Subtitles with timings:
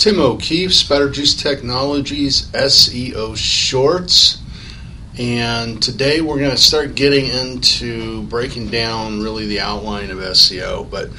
[0.00, 4.38] Tim O'Keefe, Spider Juice Technologies SEO Shorts.
[5.18, 10.90] And today we're going to start getting into breaking down really the outline of SEO.
[10.90, 11.12] But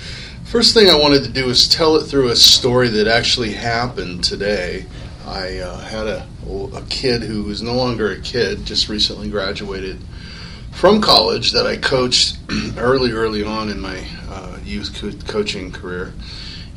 [0.46, 4.23] first thing I wanted to do is tell it through a story that actually happened
[4.23, 4.88] today.
[5.28, 6.28] I uh, had a,
[6.74, 10.00] a kid who was no longer a kid, just recently graduated
[10.72, 12.40] from college that I coached
[12.78, 16.13] early, early on in my uh, youth co- coaching career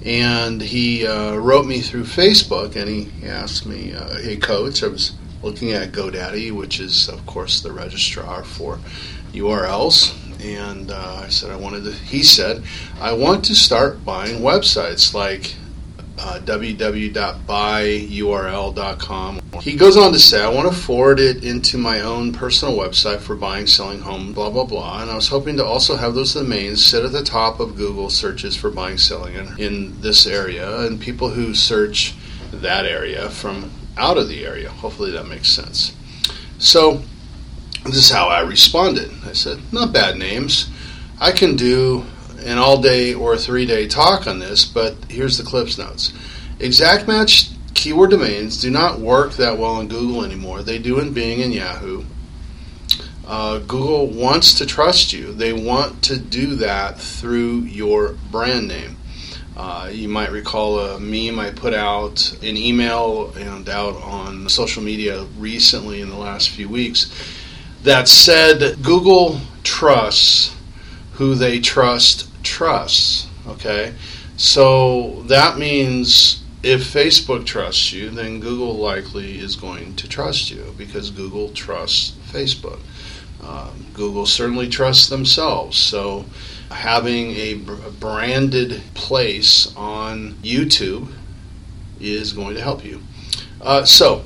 [0.02, 4.88] and he uh, wrote me through Facebook and he asked me, uh, "Hey, coach, I
[4.88, 5.12] was
[5.42, 8.78] looking at GoDaddy, which is, of course, the registrar for
[9.32, 12.62] URLs." And uh, I said, "I wanted to." He said,
[13.00, 15.54] "I want to start buying websites like
[16.18, 19.40] uh, www.buyurl.com.
[19.60, 23.20] He goes on to say, I want to forward it into my own personal website
[23.20, 25.02] for buying, selling home, blah, blah, blah.
[25.02, 28.10] And I was hoping to also have those domains sit at the top of Google
[28.10, 32.14] searches for buying, selling in, in this area and people who search
[32.52, 34.70] that area from out of the area.
[34.70, 35.94] Hopefully that makes sense.
[36.58, 37.02] So,
[37.84, 39.10] this is how I responded.
[39.26, 40.70] I said, Not bad names.
[41.20, 42.04] I can do
[42.40, 46.12] an all day or three day talk on this, but here's the Cliffs Notes.
[46.60, 50.62] Exact match keyword domains do not work that well in Google anymore.
[50.62, 52.04] They do in Bing and Yahoo.
[53.26, 55.32] Uh, Google wants to trust you.
[55.32, 58.96] They want to do that through your brand name.
[59.56, 64.82] Uh, you might recall a meme I put out, an email, and out on social
[64.82, 67.10] media recently in the last few weeks
[67.84, 70.56] that said Google trusts
[71.14, 73.28] who they trust trusts.
[73.46, 73.94] Okay,
[74.36, 80.74] so that means if Facebook trusts you, then Google likely is going to trust you
[80.78, 82.80] because Google trusts Facebook.
[83.42, 85.76] Um, Google certainly trusts themselves.
[85.76, 86.24] So
[86.70, 87.54] having a
[88.00, 91.12] branded place on YouTube
[92.00, 93.02] is going to help you.
[93.60, 94.24] Uh, so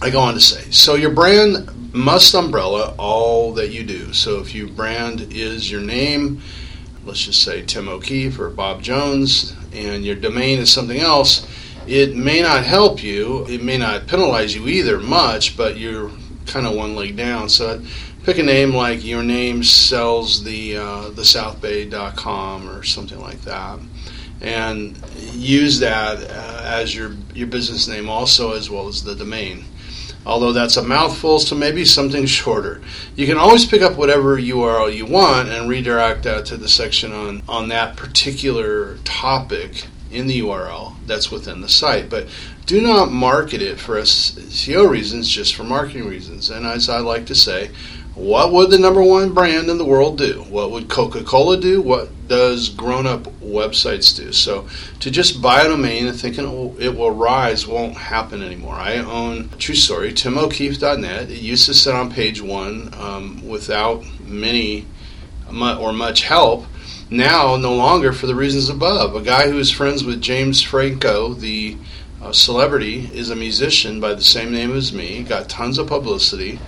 [0.00, 4.12] I go on to say, so your brand must umbrella all that you do.
[4.12, 6.40] So if your brand is your name,
[7.04, 11.46] let's just say Tim O'Keefe or Bob Jones, and your domain is something else,
[11.86, 13.46] it may not help you.
[13.48, 16.10] It may not penalize you either much, but you're
[16.46, 17.48] kind of one leg down.
[17.48, 17.82] So
[18.24, 23.80] pick a name like your name sells the uh, the southbay.com or something like that
[24.42, 25.00] and
[25.32, 29.64] use that uh, as your your business name also as well as the domain
[30.24, 32.80] although that's a mouthful, so maybe something shorter.
[33.16, 37.12] You can always pick up whatever URL you want and redirect that to the section
[37.12, 42.10] on, on that particular topic in the URL that's within the site.
[42.10, 42.28] But
[42.66, 46.50] do not market it for SEO reasons, just for marketing reasons.
[46.50, 47.70] And as I like to say,
[48.14, 50.42] what would the number one brand in the world do?
[50.50, 51.80] What would Coca Cola do?
[51.80, 54.32] What does grown up websites do?
[54.32, 54.68] So
[55.00, 58.74] to just buy a domain and thinking it will, it will rise won't happen anymore.
[58.74, 61.30] I own, true story, timokeefe.net.
[61.30, 64.86] It used to sit on page one um, without many
[65.48, 66.66] or much help.
[67.08, 69.14] Now, no longer for the reasons above.
[69.14, 71.76] A guy who is friends with James Franco, the
[72.22, 76.58] uh, celebrity, is a musician by the same name as me, got tons of publicity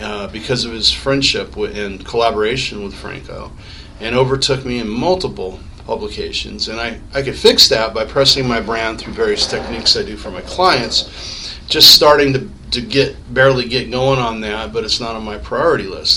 [0.00, 3.52] uh, because of his friendship with, and collaboration with Franco,
[4.00, 6.68] and overtook me in multiple publications.
[6.68, 10.16] And I, I could fix that by pressing my brand through various techniques I do
[10.16, 11.58] for my clients.
[11.68, 15.38] Just starting to, to get barely get going on that, but it's not on my
[15.38, 16.16] priority list.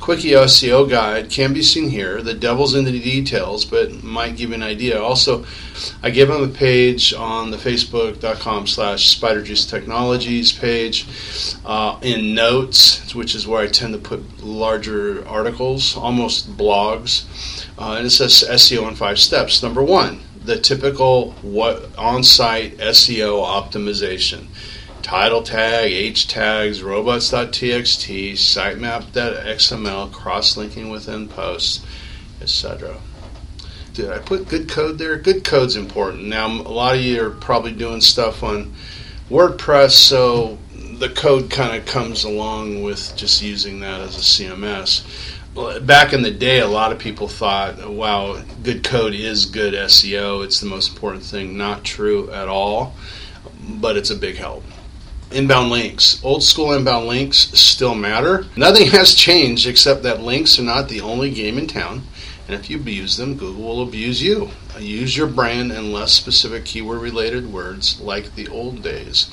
[0.00, 2.22] Quickie SEO guide can be seen here.
[2.22, 5.02] The devil's in the details, but might give you an idea.
[5.02, 5.44] Also,
[6.02, 11.06] I give them a page on the facebook.com slash spiderjuice technologies page
[11.64, 17.24] uh, in notes, which is where I tend to put larger articles, almost blogs.
[17.78, 19.62] Uh, and it says SEO in five steps.
[19.62, 24.46] Number one, the typical what on-site SEO optimization
[25.06, 31.86] title tag, H tags, robots.txt, sitemap.xml, cross linking within posts,
[32.40, 32.96] etc.
[33.94, 35.16] Did I put good code there?
[35.16, 36.24] Good code's important.
[36.24, 38.74] Now, a lot of you are probably doing stuff on
[39.30, 40.58] WordPress, so
[40.98, 45.04] the code kind of comes along with just using that as a CMS.
[45.86, 50.44] Back in the day, a lot of people thought, wow, good code is good SEO.
[50.44, 51.56] It's the most important thing.
[51.56, 52.96] Not true at all,
[53.68, 54.64] but it's a big help.
[55.32, 56.22] Inbound links.
[56.24, 58.46] Old school inbound links still matter.
[58.56, 62.02] Nothing has changed except that links are not the only game in town.
[62.46, 64.50] And if you abuse them, Google will abuse you.
[64.74, 69.28] Uh, use your brand and less specific keyword related words like the old days.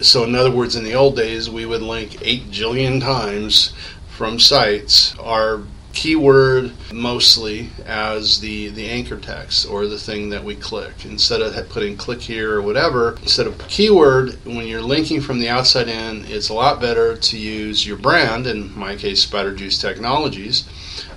[0.00, 3.72] So, in other words, in the old days, we would link 8 jillion times
[4.08, 5.14] from sites.
[5.18, 5.62] Our
[5.98, 11.04] keyword mostly as the, the anchor text or the thing that we click.
[11.04, 15.48] Instead of putting click here or whatever, instead of keyword, when you're linking from the
[15.48, 19.76] outside in, it's a lot better to use your brand, in my case, Spider Juice
[19.76, 20.68] Technologies,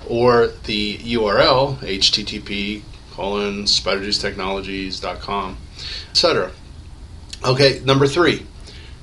[0.08, 2.82] or the URL, http
[3.12, 5.58] colon spiderjuicetechnologies.com,
[6.10, 6.50] etc.
[7.44, 8.44] Okay, number three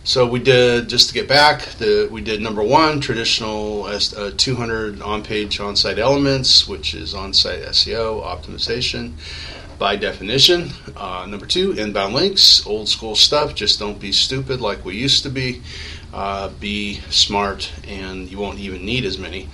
[0.04, 1.62] so we did just to get back.
[1.78, 8.24] The, we did number one, traditional uh, 200 on-page on-site elements, which is on-site SEO
[8.24, 9.14] optimization
[9.80, 10.70] by definition.
[10.96, 13.56] Uh, number two, inbound links, old school stuff.
[13.56, 15.62] Just don't be stupid like we used to be.
[16.14, 19.48] Uh, be smart, and you won't even need as many.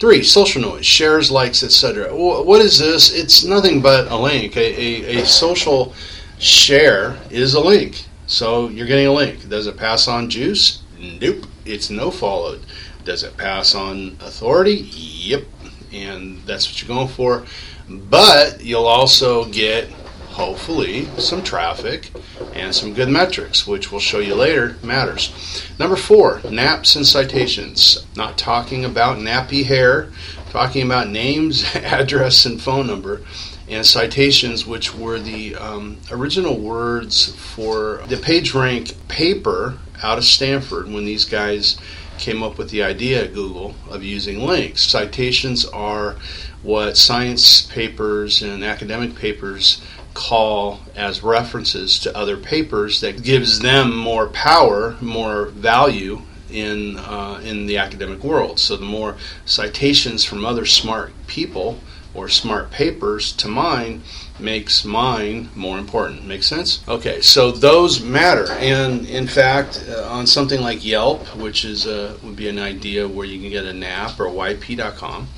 [0.00, 2.08] Three, social noise, shares, likes, etc.
[2.14, 3.14] What is this?
[3.14, 4.56] It's nothing but a link.
[4.56, 5.94] A, a, a social
[6.38, 8.04] share is a link.
[8.34, 9.48] So you're getting a link.
[9.48, 10.82] Does it pass on juice?
[10.98, 11.46] Nope.
[11.64, 12.62] It's no followed.
[13.04, 14.88] Does it pass on authority?
[14.90, 15.44] Yep.
[15.92, 17.44] And that's what you're going for.
[17.88, 19.88] But you'll also get,
[20.34, 22.10] hopefully, some traffic
[22.54, 25.62] and some good metrics, which we'll show you later matters.
[25.78, 28.04] Number four, naps and citations.
[28.16, 30.10] Not talking about nappy hair,
[30.50, 33.22] talking about names, address, and phone number
[33.68, 40.92] and citations, which were the um, original words for the PageRank paper out of Stanford
[40.92, 41.78] when these guys
[42.18, 44.82] came up with the idea at Google of using links.
[44.82, 46.16] Citations are
[46.62, 49.80] what science papers and academic papers
[50.14, 57.40] call as references to other papers that gives them more power, more value in uh,
[57.44, 58.58] in the academic world.
[58.58, 61.80] So the more citations from other smart people
[62.14, 64.02] or smart papers to mine
[64.38, 66.24] makes mine more important.
[66.26, 66.82] Make sense?
[66.88, 72.16] Okay, so those matter, and in fact, uh, on something like Yelp, which is a,
[72.22, 75.28] would be an idea where you can get a NAP or YP.com,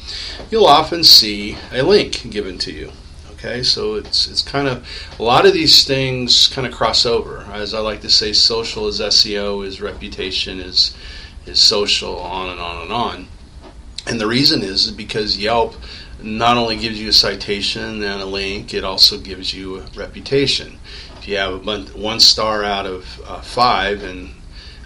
[0.50, 2.92] you'll often see a link given to you.
[3.46, 4.84] Okay, so it's it's kind of
[5.20, 7.46] a lot of these things kind of cross over.
[7.52, 10.96] As I like to say, social is SEO, is reputation, is
[11.46, 13.28] is social, on and on and on.
[14.04, 15.76] And the reason is because Yelp
[16.20, 20.80] not only gives you a citation and a link, it also gives you a reputation.
[21.18, 24.30] If you have a one star out of uh, five and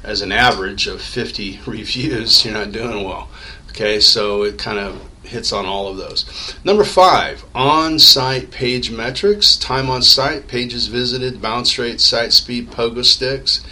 [0.04, 3.30] as an average of 50 reviews, you're not doing well.
[3.70, 6.54] Okay, so it kind of hits on all of those.
[6.64, 12.70] Number five, on site page metrics, time on site, pages visited, bounce rate, site speed,
[12.70, 13.64] pogo sticks,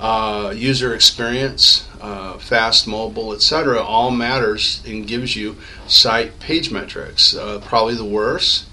[0.00, 5.56] uh, user experience, uh, fast mobile, etc., all matters and gives you
[5.86, 7.34] site page metrics.
[7.34, 8.66] Uh, probably the worst,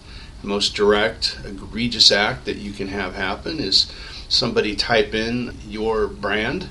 [0.43, 3.91] most direct, egregious act that you can have happen is
[4.29, 6.67] somebody type in your brand,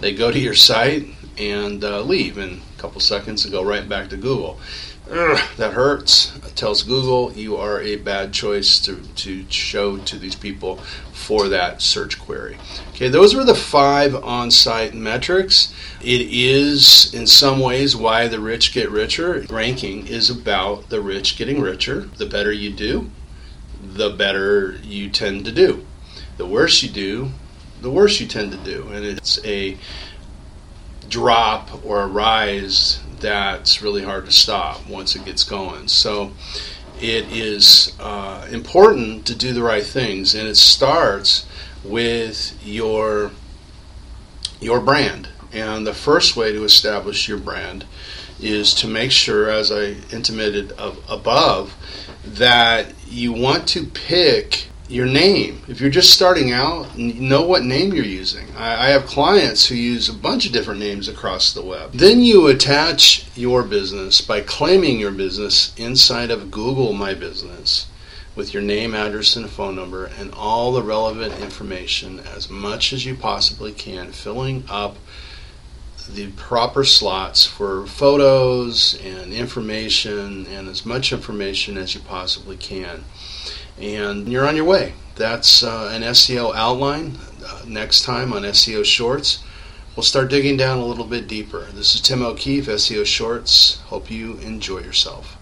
[0.00, 1.06] they go to your site
[1.36, 4.58] and uh, leave in a couple seconds and go right back to Google.
[5.08, 6.32] That hurts.
[6.54, 10.76] Tells Google you are a bad choice to, to show to these people
[11.12, 12.58] for that search query.
[12.90, 15.72] Okay, those were the five on site metrics.
[16.02, 19.46] It is, in some ways, why the rich get richer.
[19.48, 22.02] Ranking is about the rich getting richer.
[22.16, 23.10] The better you do,
[23.80, 25.86] the better you tend to do.
[26.36, 27.30] The worse you do,
[27.80, 28.88] the worse you tend to do.
[28.92, 29.78] And it's a
[31.08, 35.88] drop or a rise that's really hard to stop once it gets going.
[35.88, 36.32] So
[37.00, 41.46] it is uh, important to do the right things, and it starts
[41.84, 43.32] with your
[44.60, 45.28] your brand.
[45.52, 47.86] And the first way to establish your brand
[48.40, 50.72] is to make sure, as I intimated
[51.08, 51.74] above,
[52.24, 55.60] that you want to pick your name.
[55.68, 58.46] If you're just starting out, know what name you're using.
[58.56, 61.92] I, I, have clients who use a bunch of different names across the web.
[61.92, 67.86] Then you attach your business by claiming your business inside of Google My Business
[68.34, 73.04] with your name, address, and phone number, and all the relevant information as much as
[73.04, 74.96] you possibly can, filling up
[76.08, 83.04] the proper slots for photos and information and as much information as you possibly can
[83.80, 84.92] and you're on your way.
[85.16, 87.18] That's uh, an SEO outline.
[87.44, 89.42] Uh, next time on SEO Shorts,
[89.96, 91.66] we'll start digging down a little bit deeper.
[91.72, 93.78] This is Tim O'Keefe, SEO Shorts.
[93.86, 95.37] Hope you enjoy yourself.